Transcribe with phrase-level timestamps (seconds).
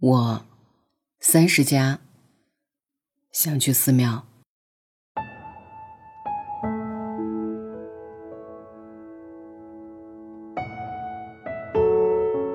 [0.00, 0.42] 我
[1.18, 1.98] 三十加，
[3.32, 4.24] 想去寺庙。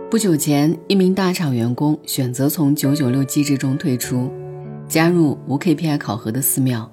[0.10, 4.32] 不久前，一名大厂员工选择从九九六机制中退出，
[4.88, 6.89] 加入无 KPI 考核的寺庙。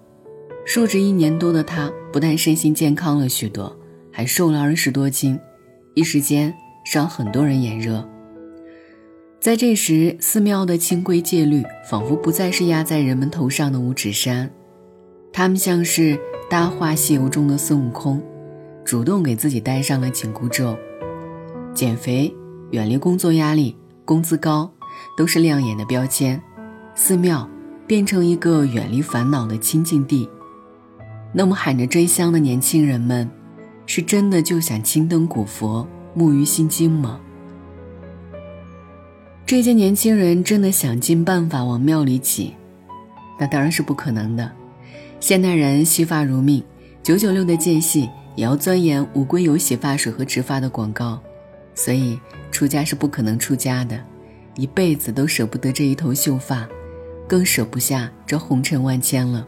[0.67, 3.79] 入职一年多的他，不但身心健康了许多，
[4.11, 5.39] 还瘦了二十多斤，
[5.95, 6.53] 一时间
[6.93, 8.05] 让很多人眼热。
[9.41, 14.51] 在这时，寺庙的清规戒律仿佛不再是压在人们头上的五指山，
[15.32, 16.15] 他们像是
[16.51, 18.23] 《大话西游》中的孙悟空，
[18.84, 20.77] 主动给自己戴上了紧箍咒。
[21.73, 22.30] 减肥、
[22.73, 23.74] 远离工作压力、
[24.05, 24.70] 工资高，
[25.16, 26.38] 都是亮眼的标签。
[26.95, 27.48] 寺庙
[27.87, 30.29] 变成一个远离烦恼的清净地。
[31.32, 33.30] 那么喊着真香的年轻人们，
[33.87, 37.18] 是真的就想青灯古佛、沐浴心经吗？
[39.50, 42.54] 这些年轻人真的想尽办法往庙里挤，
[43.36, 44.48] 那当然是不可能的。
[45.18, 46.62] 现代人惜发如命，
[47.02, 51.20] 九九六的间隙也要钻研无硅油洗发水和植发的广告，
[51.74, 52.16] 所以
[52.52, 54.01] 出家是不可能出家的，
[54.54, 56.64] 一辈子都舍不得这一头秀发，
[57.26, 59.45] 更舍不下这红尘万千了。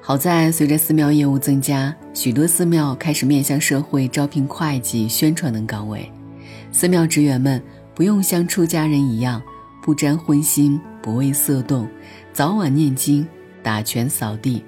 [0.00, 6.08] 好在随着寺庙业务增加，许多寺庙开始面向社会招聘会计、宣传等岗位，
[6.70, 7.60] 寺庙职员们。
[7.94, 9.40] 不用像出家人一样
[9.82, 11.88] 不沾荤腥、不为色动，
[12.32, 13.26] 早晚念经、
[13.62, 14.64] 打拳扫地。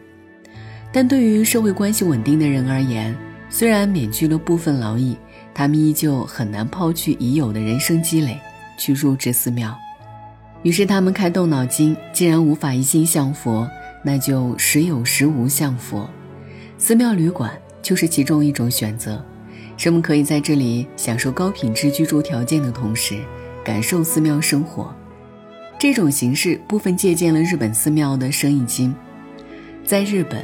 [0.92, 3.14] 但对于社会关系稳定的人而言，
[3.50, 5.16] 虽然免去了部分劳役，
[5.52, 8.38] 他们依旧很难抛去已有的人生积累
[8.78, 9.76] 去入职寺庙。
[10.62, 13.68] 于是他们开动脑筋：既然无法一心向佛，
[14.02, 16.08] 那就时有时无向佛。
[16.78, 17.50] 寺庙旅馆
[17.82, 19.24] 就是其中一种选择。
[19.78, 23.20] 人们可以在这里享受高品质居住条件的同时，
[23.62, 24.94] 感受寺庙生活。
[25.78, 28.94] 这种形式部分借鉴了日本寺庙的生意经。
[29.84, 30.42] 在日本，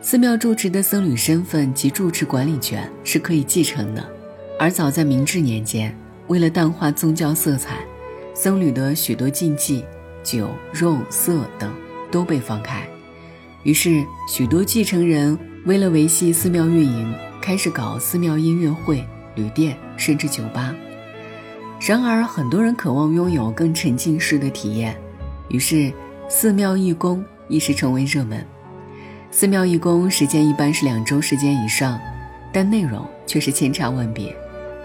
[0.00, 4.02] 寺庙住持的僧侣身份及住持管理权是可以继承的。
[4.58, 5.94] 而早在明治年间，
[6.28, 7.84] 为了淡化宗教色彩，
[8.34, 9.84] 僧侣的许多禁忌，
[10.22, 11.70] 酒、肉、色等
[12.10, 12.82] 都被放开。
[13.62, 17.14] 于是，许多继承人为了维系寺庙运营。
[17.40, 20.74] 开始搞寺庙音乐会、旅店，甚至酒吧。
[21.80, 24.94] 然而，很多人渴望拥有更沉浸式的体验，
[25.48, 25.90] 于是
[26.28, 28.46] 寺庙义工一时成为热门。
[29.30, 31.98] 寺庙义工时间一般是两周时间以上，
[32.52, 34.36] 但内容却是千差万别。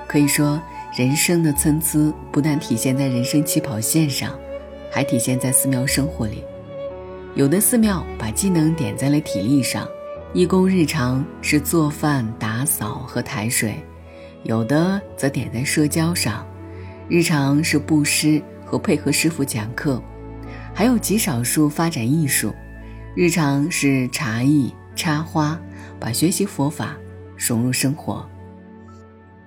[0.08, 0.62] 可以说，
[0.96, 4.32] 人生的参差不但体现在人生起跑线上，
[4.90, 6.44] 还体现在寺庙生活里。
[7.34, 9.86] 有的寺庙把技能点在了体力上。
[10.36, 13.82] 义工日常是做饭、打扫和抬水，
[14.44, 16.46] 有的则点在社交上，
[17.08, 20.04] 日常是布施和配合师傅讲课，
[20.74, 22.54] 还有极少数发展艺术，
[23.16, 25.58] 日常是茶艺、插花，
[26.02, 26.98] 把学习佛法
[27.38, 28.30] 融入生活。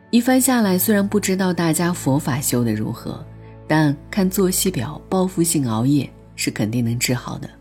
[0.09, 3.23] 一番下来，虽然不知道大家佛法修得如何，
[3.67, 7.58] 但看作息表，报复性熬夜是肯定能治好的。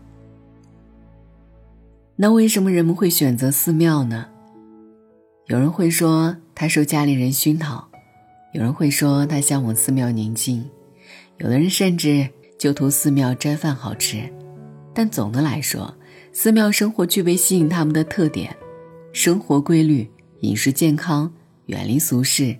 [2.20, 4.26] 那为什么人们会选择寺庙呢？
[5.46, 7.88] 有人会说他受家里人熏陶，
[8.52, 10.68] 有人会说他向往寺庙宁静，
[11.36, 12.28] 有的人甚至
[12.58, 14.28] 就图寺庙斋饭好吃。
[14.92, 15.94] 但总的来说，
[16.32, 18.52] 寺庙生活具备吸引他们的特点：
[19.12, 21.32] 生活规律、饮食健康、
[21.66, 22.56] 远离俗世、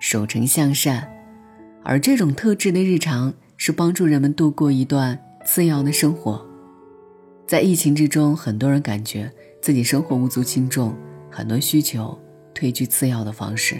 [0.00, 1.10] 守诚向善。
[1.82, 6.48] 而这种特质的日常，是帮助人们度过一段次要的生活。
[7.50, 9.28] 在疫情之中，很多人感觉
[9.60, 10.96] 自己生活无足轻重，
[11.28, 12.16] 很多需求
[12.54, 13.76] 退居次要的方式。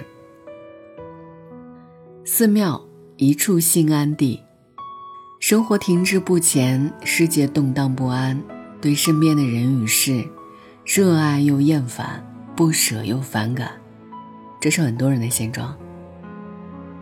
[2.24, 2.84] 寺庙
[3.16, 4.42] 一处心安地，
[5.38, 8.42] 生活停滞不前，世界动荡不安，
[8.80, 10.24] 对身边的人与事，
[10.84, 12.26] 热爱又厌烦，
[12.56, 13.70] 不舍又反感，
[14.60, 15.78] 这是很多人的现状。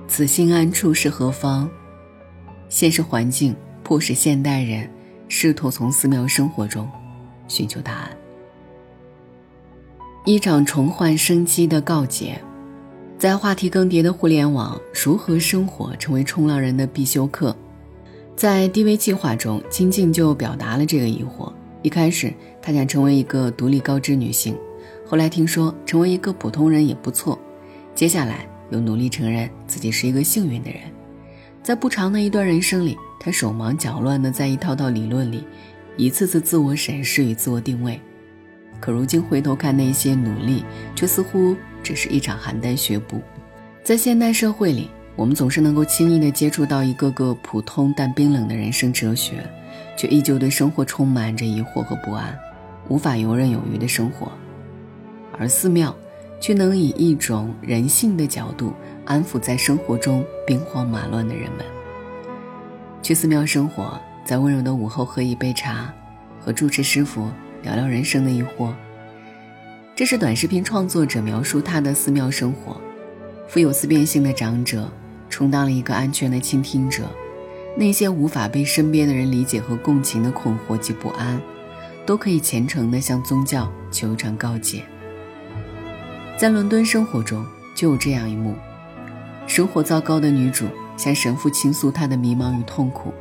[0.07, 1.67] 此心安处是何方？
[2.69, 4.87] 现实环境迫使现代人。
[5.29, 6.89] 试图从寺庙生活中
[7.47, 8.11] 寻求答案。
[10.25, 12.39] 一场重焕生机的告捷，
[13.17, 17.57] 在话题更迭的互联网，如何生活成为冲浪人的必修课。
[18.37, 21.53] 在 DV 计划中，金靖就表达了这个疑惑。
[21.83, 24.57] 一开始，她想成为一个独立高知女性，
[25.07, 27.39] 后来听说成为一个普通人也不错，
[27.95, 30.81] 接下来又努力承认自己是一个幸运的人。
[31.63, 32.97] 在不长的一段人生里。
[33.19, 35.45] 他手忙脚乱地在一套套理论里，
[35.97, 38.01] 一次次自我审视与自我定位，
[38.81, 43.21] 可如今回头看那些努力，却似乎只是一场邯郸学步。
[43.83, 49.45] 在现代社会里，我们总是能够轻易地接触到一个个普通但冰冷的人生哲学，
[49.97, 52.39] 却依旧对生活充满着疑惑和不安，
[52.89, 54.31] 无法游刃有余的生活。
[55.37, 55.95] 而寺庙，
[56.41, 58.73] 却能以一种人性的角度
[59.05, 61.65] 安抚在生活中兵荒马乱的人们。
[63.09, 65.91] 去寺庙生活，在温柔的午后喝一杯茶，
[66.39, 67.31] 和住持师傅
[67.63, 68.71] 聊聊人生的疑惑。
[69.97, 72.79] 这是短视频创作者描述他的寺庙生活。
[73.49, 74.87] 富有思辨性的长者。
[75.31, 77.09] 充当了一个安全的倾听者，
[77.79, 81.41] 那些无法被身边的人理解和共情的困惑及不安，
[82.05, 84.83] 都可以虔诚地向宗教求偿告解。
[86.37, 87.43] 在伦敦生活中，
[87.75, 88.55] 就有这样一幕：
[89.47, 90.67] 生活糟糕的女主
[90.99, 93.15] 向神父倾诉他的迷茫与痛苦，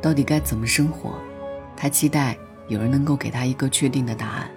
[0.00, 1.12] 到底该怎么生活？
[1.76, 2.34] 他期待
[2.68, 4.50] 有人能够给他一个确定的答案。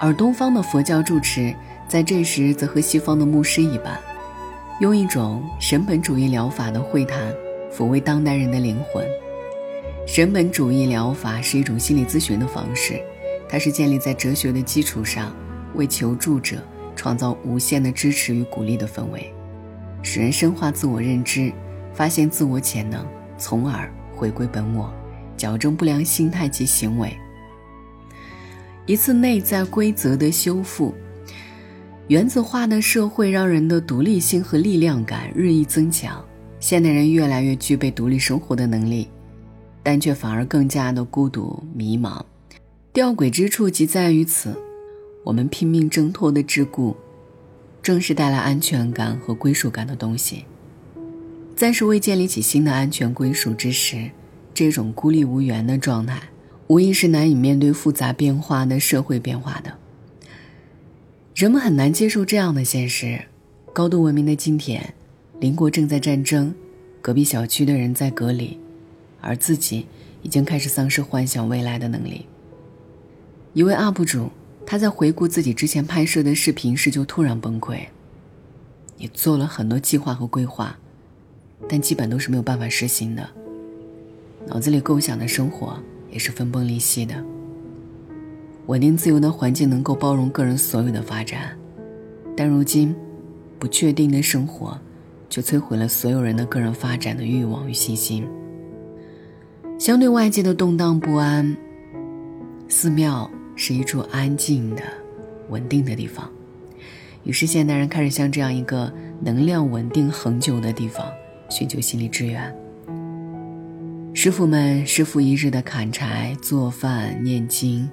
[0.00, 1.54] 而东方的佛教住持
[1.88, 3.98] 在这时则和西方的牧师一般。
[4.80, 7.32] 用一种神本主义疗法的会谈
[7.72, 9.06] 抚慰当代人的灵魂。
[10.06, 13.00] 神本主义疗法是一种心理咨询的方式，
[13.48, 15.34] 它是建立在哲学的基础上，
[15.74, 16.56] 为求助者
[16.94, 19.33] 创造无限的支持与鼓励的氛围，
[20.04, 21.50] 使人深化自我认知，
[21.92, 23.04] 发现自我潜能，
[23.36, 24.92] 从而回归本我，
[25.36, 27.12] 矫正不良心态及行为。
[28.86, 30.94] 一次内在规则的修复。
[32.08, 36.22] 原子化的社会让人的独立性和力量感日益增强，
[36.60, 39.08] 现代人越来越具备独立生活的能力，
[39.82, 42.22] 但却反而更加的孤独迷茫。
[42.92, 44.54] 吊诡之处即在于此：
[45.24, 46.94] 我们拼命挣脱的桎梏，
[47.84, 50.46] 正是带来安全感和归属感的东西。
[51.54, 54.10] 暂时未建立起新的安全归属之时，
[54.54, 56.18] 这种孤立无援的状态，
[56.68, 59.74] 无疑是难以面对复杂变化的社会变化的。
[61.34, 63.20] 人们很难接受这样的现实：
[63.74, 64.94] 高度文明的今天，
[65.38, 66.54] 邻国正在战争，
[67.02, 68.58] 隔壁小区的人在隔离，
[69.20, 69.86] 而自己
[70.22, 72.24] 已经开始丧失幻想未来的能力。
[73.52, 74.30] 一位 UP 主，
[74.66, 77.78] 他在回顾自己之前拍摄的视频时就突然崩溃。
[78.96, 80.76] 你做了很多计划和规划，
[81.68, 83.28] 但基本都是没有办法实行的。
[84.46, 85.78] 脑子里构想的生活
[86.10, 87.14] 也是分崩离析的。
[88.66, 91.56] 稳定自由的环境能够包容个人所有的发展，
[92.36, 92.94] 但如今，
[93.58, 94.78] 不确定的生活，
[95.28, 98.26] 却摧毁了所有人的个人发展的欲望与信心。
[99.78, 101.56] 相对外界的动荡不安，
[102.68, 104.82] 寺庙是一处安静的、
[105.48, 106.30] 稳定的地方。
[107.24, 111.06] 于是，现代人开始向这样一个能量稳定恒久的地方
[111.48, 112.54] 寻求心理支援。
[114.12, 117.88] 师傅们日复一日的砍柴、做饭、念经。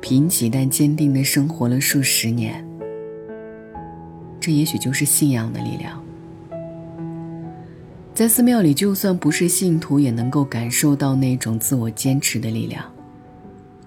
[0.00, 2.66] 贫瘠但坚定地生活了数十年，
[4.40, 6.04] 这也许就是信仰的力量。
[8.12, 12.84] 在寺庙里，就算不是信徒，也能够感受到那种自我坚持的力量，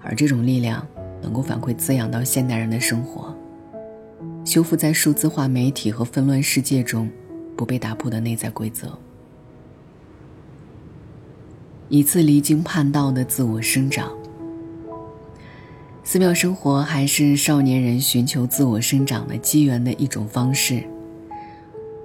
[0.06, 0.86] 而这种力量
[1.20, 3.34] 能够反馈滋养到现代人的生活，
[4.44, 7.10] 修复在数字化媒体和纷乱世界中
[7.56, 8.96] 不被打破的内在规则，
[11.88, 14.10] 一次离经叛道的自我生长。
[16.04, 20.84] 寺庙生活还是少年人寻求自我生长的机缘的一种方式。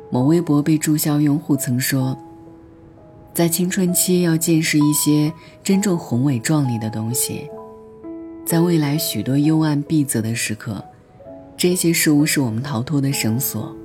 [0.09, 2.17] 某微博被注销用户曾说
[3.31, 5.31] ：“在青春期要见识一些
[5.63, 7.47] 真正宏伟壮丽的东西，
[8.45, 10.83] 在未来许多幽暗闭塞的时刻，
[11.55, 13.75] 这些事物是我们逃脱的绳索。”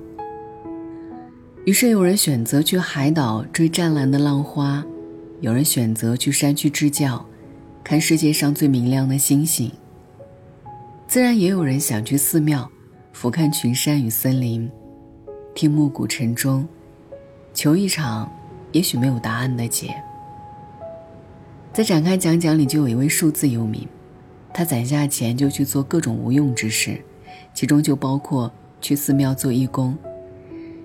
[1.64, 4.84] 于是有人选择去海岛追湛蓝的浪花，
[5.40, 7.24] 有人选择去山区支教，
[7.82, 9.70] 看世界上最明亮的星星。
[11.08, 12.70] 自然也有人想去寺庙，
[13.12, 14.70] 俯瞰群山与森林，
[15.54, 16.66] 听暮鼓晨钟，
[17.52, 18.32] 求一场
[18.72, 19.94] 也许没有答案的解。
[21.72, 23.86] 在展开讲讲里，就有一位数字游民，
[24.56, 26.98] 他攒下钱就去做各种无用之事，
[27.52, 29.94] 其中就包括去寺庙做义工。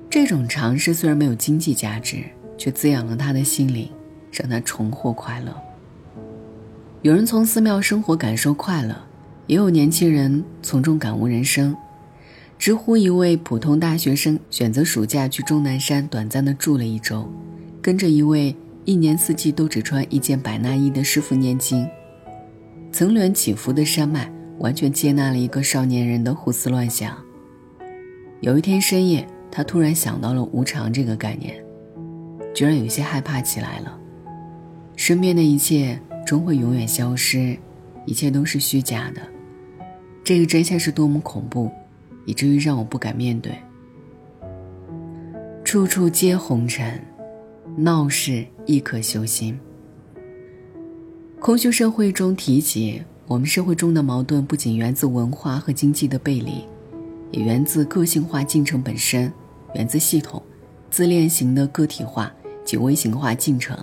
[0.09, 2.25] 这种尝试虽然没有经济价值，
[2.57, 3.89] 却滋养了他的心灵，
[4.29, 5.55] 让他重获快乐。
[7.01, 8.93] 有人从寺庙生活感受快乐。
[9.47, 11.75] 也有年轻人从中感悟人生。
[12.57, 17.29] 知乎一位普通大学生选择暑假去终南山短暂的住了一周，
[17.81, 21.85] 跟着一位一年四季都只穿一件百衲衣的师傅念经。
[22.91, 27.17] 层峦起伏的山脉完全接纳了一个少年人的胡思乱想。
[28.41, 31.63] 有一天深夜，他突然想到了无常这个概念，
[32.53, 33.97] 居然有些害怕起来了。
[34.95, 37.57] 身边的一切终会永远消失，
[38.05, 39.21] 一切都是虚假的。
[40.23, 41.71] 这个真相是多么恐怖，
[42.25, 43.53] 以至于让我不敢面对。
[45.63, 47.01] 处处皆红尘，
[47.77, 49.57] 闹市亦可修心。
[51.41, 56.63] 空虚社会中提及，我们社会中的矛盾不仅源自文化和经济的背离，
[57.31, 59.33] 也源自个性化进程本身，
[59.73, 60.39] 源自系统、
[60.91, 62.31] 自恋型的个体化
[62.63, 63.75] 及微型化进程。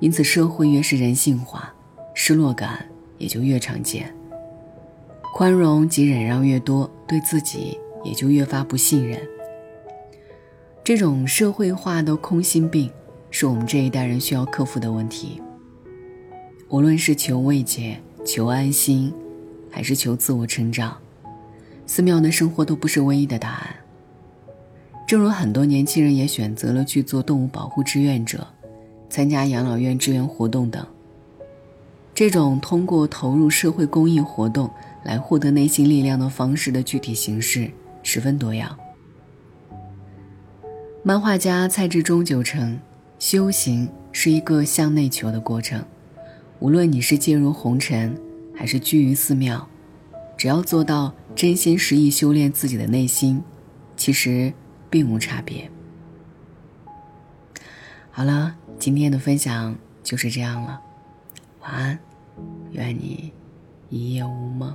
[0.00, 1.72] 因此，社会越是人性化，
[2.14, 2.84] 失落感
[3.16, 4.12] 也就越常见。
[5.32, 9.20] 宽容及忍让越多，对自己也就越发不信任。
[10.82, 12.90] 这种社会化的空心病，
[13.30, 15.40] 是我们这一代人需要克服的问题。
[16.74, 19.14] 无论是求慰藉、求安心，
[19.70, 20.96] 还是求自我成长，
[21.86, 23.76] 寺庙的生活都不是唯一的答案。
[25.06, 28.44] 正如很多年轻人也选择了去做动物保护志愿者，
[29.08, 30.84] 参加养老院支援活动等。
[32.12, 34.68] 这种通过投入社会公益活动
[35.04, 37.70] 来获得内心力量的方式的具体形式
[38.02, 38.76] 十分多样。
[41.04, 42.80] 漫画家蔡志忠就称，
[43.20, 45.80] 修行是一个向内求的过程。
[46.60, 48.18] 无论你是进入红尘，
[48.54, 49.68] 还是居于寺庙，
[50.36, 53.42] 只要做到真心实意修炼自己的内心，
[53.96, 54.52] 其实
[54.88, 55.70] 并无差别。
[58.10, 60.80] 好了，今天的分享就是这样了，
[61.62, 61.98] 晚安，
[62.72, 63.32] 愿你
[63.90, 64.74] 一夜无梦。